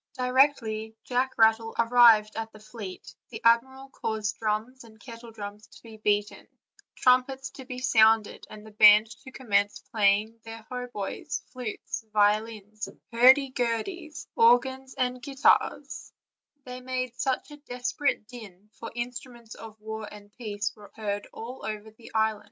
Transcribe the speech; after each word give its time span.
Directly 0.17 0.95
Jacis 1.05 1.37
Rattle 1.37 1.75
arrived 1.77 2.35
at 2.35 2.51
the 2.51 2.59
fleet 2.59 3.13
the 3.29 3.39
admiral 3.43 3.87
caused 3.89 4.35
drums 4.39 4.83
and 4.83 4.99
kettledrums 4.99 5.67
to 5.69 5.83
be 5.83 5.97
beaten, 5.97 6.47
trumpets 6.95 7.51
to 7.51 7.65
be 7.65 7.77
sounded, 7.77 8.47
and 8.49 8.65
the 8.65 8.71
band 8.71 9.11
to 9.23 9.31
commence 9.31 9.77
playing 9.91 10.39
their 10.43 10.65
hautboys, 10.71 11.43
flutes, 11.53 12.03
violins, 12.11 12.89
hurdy 13.11 13.51
gurdies, 13.51 14.27
organs, 14.35 14.95
and 14.95 15.21
gui 15.21 15.35
tars; 15.35 16.11
they 16.63 16.81
made 16.81 17.13
a 17.51 17.57
desperate 17.69 18.25
din, 18.27 18.71
for 18.79 18.91
instruments 18.95 19.53
of 19.53 19.79
war 19.79 20.11
and 20.11 20.33
peace 20.33 20.73
were 20.75 20.89
heard 20.95 21.27
all 21.31 21.63
over 21.63 21.91
the 21.91 22.11
isle. 22.15 22.39